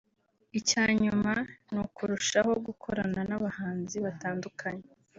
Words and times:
Icya 0.59 0.83
nyuma 1.03 1.31
ni 1.71 1.79
ukurushaho 1.85 2.51
gukorana 2.67 3.19
n’abahanzi 3.29 3.95
batandukanye 4.05 4.87